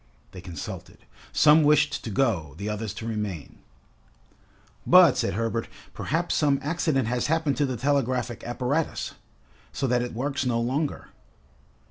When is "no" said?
10.43-10.59